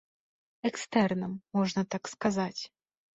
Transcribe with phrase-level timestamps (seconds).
[0.69, 2.57] Экстэрнам, можна так сказаць.